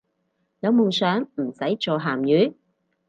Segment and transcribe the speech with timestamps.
[0.61, 2.55] 有夢想唔使做鹹魚